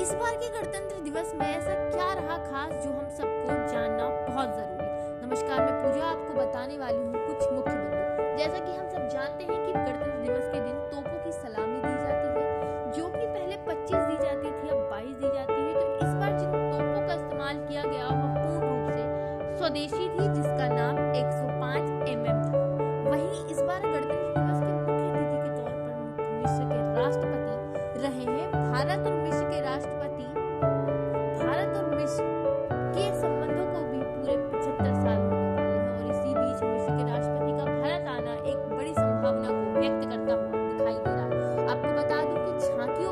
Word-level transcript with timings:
इस 0.00 0.12
बार 0.14 0.34
के 0.36 0.48
गणतंत्र 0.48 1.00
दिवस 1.04 1.32
में 1.38 1.46
ऐसा 1.46 1.74
क्या 1.90 2.12
रहा 2.12 2.36
खास 2.44 2.72
जो 2.84 2.90
हम 2.90 3.08
सबको 3.16 3.56
जानना 3.72 4.04
बहुत 4.28 4.54
ज़रूरी 4.56 4.86
नमस्कार, 5.22 5.60
मैं 5.60 5.74
पूजा 5.82 6.04
आपको 6.04 6.34
बताने 6.34 6.78
वाली 6.78 6.98
हूँ 6.98 7.12
कुछ 7.26 7.52
मुख्य 7.52 7.72
बिंदु। 7.72 8.38
जैसा 8.38 8.58
कि 8.58 8.72
हम 8.72 8.88
सब 8.88 9.08
जानते 9.12 9.44
हैं 9.44 9.58
कि 9.66 9.72
गणतंत्र 9.72 10.18
दिवस 10.22 10.46
के 10.52 10.60
दिन 10.60 10.76
तोपों 10.92 11.18
की 11.24 11.32
सलामी 11.32 11.78
दी 11.82 11.94
जाती 12.04 12.26
है, 12.28 12.44
जो 12.92 13.04
कि 13.08 13.26
पहले 13.26 13.56
25 13.68 14.02
दी 14.08 14.16
जाती 14.24 14.48
थी, 14.48 14.68
अब 14.68 14.80
22 14.92 15.16
दी 15.20 15.28
जाती 15.36 15.58
है। 15.60 15.72
तो 15.74 15.86
इस 16.06 16.12
बार 16.14 16.32
जिन 16.38 16.50
तोपों 16.72 17.06
का 17.06 17.14
इस्तेमाल 17.14 17.56
किया 17.68 17.82
गया 17.82 18.06
वह 18.08 18.30
पूर्ण 18.40 18.60
रूप 18.66 18.84
से 18.96 19.02
स्वदेशी 19.58 20.04
थी, 20.08 20.24
जिसका 20.34 20.66
नाम 20.74 20.94
105 21.22 21.84
एमएम 22.08 22.38
था। 22.44 22.54
वहीं 23.10 23.44
इस 23.46 23.60
बार 23.60 23.80
गणतंत्र 23.82 24.26
दिवस 24.36 24.58
के 24.58 24.72
मुख्य 24.72 25.04
अतिथि 25.10 25.38
के 25.38 25.50
तौर 25.58 25.72
पर 25.84 25.94
मिस्र 26.40 26.64
के 26.72 26.80
राष्ट्रपति 27.00 28.00
रहे 28.02 28.26
हैं 28.32 28.46
भारत 28.52 29.06
और 29.06 29.21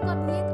कि 0.00 0.06
झांकियों 0.06 0.49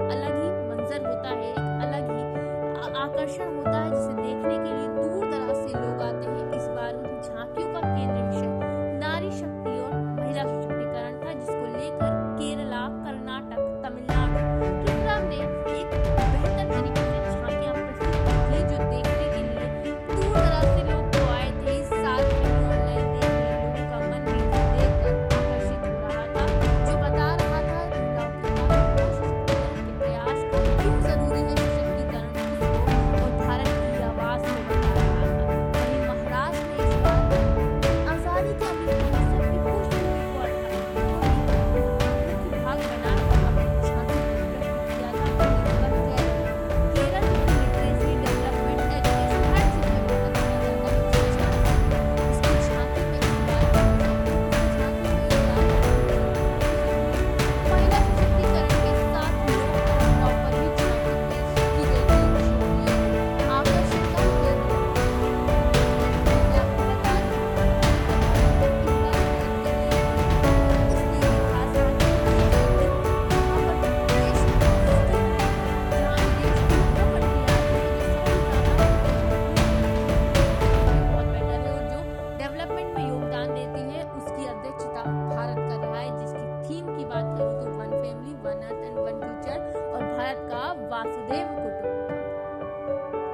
भारत 90.27 90.49
का 90.51 90.61
वासुदेव 90.91 91.49
कुटुंब। 91.57 92.07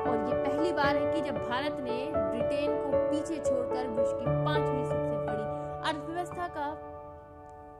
और 0.08 0.16
ये 0.28 0.34
पहली 0.44 0.72
बार 0.72 0.96
है 0.96 1.12
कि 1.12 1.20
जब 1.20 1.36
भारत 1.38 1.76
ने 1.80 1.94
ब्रिटेन 2.14 2.72
को 2.72 2.98
पीछे 3.10 3.36
छोड़कर 3.38 3.88
विश्व 3.88 4.18
की 4.18 4.34
पांचवी 4.44 4.84
सबसे 4.84 5.16
बड़ी 5.28 5.46
अर्थव्यवस्था 5.90 6.48
का 6.48 6.66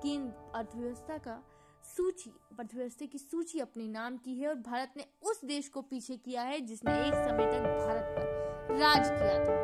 केंद्र, 0.02 0.32
अर्थव्यवस्था 0.54 1.18
का 1.18 1.36
सूची, 1.84 2.30
अर्थव्यवस्था 2.58 3.06
की 3.06 3.18
सूची 3.18 3.60
अपने 3.60 3.88
नाम 3.88 4.16
की 4.16 4.38
है 4.40 4.48
और 4.48 4.54
भारत 4.54 4.94
ने 4.96 5.04
उस 5.22 5.44
देश 5.44 5.68
को 5.68 5.82
पीछे 5.82 6.16
किया 6.16 6.42
है 6.42 6.60
जिसने 6.60 6.94
एक 6.98 7.14
समय 7.14 7.52
तक 7.52 7.68
भारत 7.84 8.06
पर 8.16 8.74
राज 8.80 9.08
किया 9.10 9.36
था। 9.44 9.60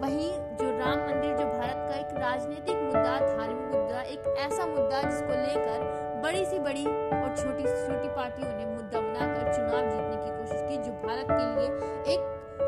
वहीं 0.00 0.30
जो 0.56 0.70
राम 0.78 0.98
मंदिर, 1.00 1.36
जो 1.36 1.44
भारत 1.44 1.90
का 1.90 1.94
एक 1.96 2.14
राजनीतिक 2.20 2.76
मुद्दा, 2.76 3.18
धार्मिक 3.26 3.66
मुद्दा, 3.74 4.02
एक 4.02 4.34
ऐसा 4.38 4.66
मुद्दा 4.66 5.02
जिसको 5.02 5.42
लेकर 5.42 6.03
बड़ी 6.24 6.44
सी 6.44 6.58
बड़ी 6.58 6.84
और 6.84 7.34
छोटी 7.36 7.62
सी 7.62 7.74
छोटी 7.86 8.08
पार्टियों 8.16 8.50
ने 8.50 8.66
मुद्दा 8.66 9.00
बनाकर 9.00 9.48
चुनाव 9.54 9.88
जीतने 9.88 10.16
की 10.20 10.30
कोशिश 10.36 10.60
की, 10.68 10.76
जो 10.84 10.92
भारत 11.02 11.26
के 11.30 11.44
लिए 11.54 11.66
एक 12.12 12.22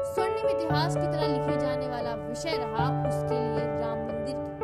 स्वर्णिम 0.09 0.49
इतिहास 0.49 0.97
की 0.97 1.07
तरह 1.07 1.27
लिखे 1.27 1.55
जाने 1.61 1.87
वाला 1.89 2.13
विषय 2.19 2.57
रहा, 2.59 2.89
उसके 3.09 3.39
लिए 3.45 3.65
राम 3.81 4.03
मंदिर 4.09 4.37
की 4.37 4.61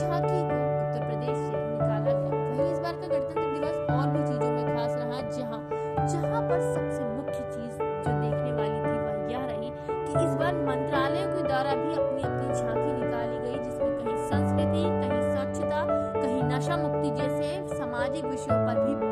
झांकी 0.00 0.40
को 0.48 0.56
उत्तर 0.70 1.04
प्रदेश 1.08 1.36
से 1.36 1.60
निकाला 1.66 1.98
गया। 2.06 2.40
वहीं 2.46 2.72
इस 2.72 2.78
बार 2.78 2.94
का 2.94 3.06
गणतंत्र 3.12 3.44
दिवस 3.56 3.76
और 3.96 4.08
भी 4.14 4.22
चीज़ों 4.30 4.50
में 4.54 4.64
खास 4.72 4.92
रहा, 4.96 5.20
जहाँ 5.36 5.60
जहाँ 6.08 6.40
पर 6.48 6.64
सबसे 6.72 7.02
मुख्य 7.10 7.40
चीज़ 7.52 7.76
जो 7.76 8.16
देखने 8.24 8.52
वाली 8.56 8.78
थी 8.86 8.96
वह 9.04 9.14
यह 9.34 9.44
रही 9.52 9.70
कि 10.08 10.24
इस 10.24 10.32
बार 10.40 10.54
मंत्रालयों 10.70 11.28
के 11.36 11.42
द्वारा 11.42 11.74
भी 11.82 11.92
अपनी 11.92 12.22
अपनी 12.22 12.46
झांकी 12.56 12.90
निकाली 13.04 13.38
गई, 13.44 13.58
जिसमें 13.64 13.92
कहीं 13.98 14.16
संस्कृति, 14.32 14.82
कहीं 15.02 15.22
स्वच्छता, 15.28 15.84
कहीं 16.20 16.42
नशा 16.54 16.76
मुक्ति 16.86 17.10
जैसे 17.20 17.39
सामाजिक 18.10 18.24
विषयों 18.24 18.56
पर 18.66 18.78
भी 18.84 19.09